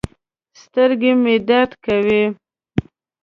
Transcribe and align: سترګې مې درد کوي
سترګې 0.61 1.11
مې 1.21 1.35
درد 1.49 1.71
کوي 1.85 2.23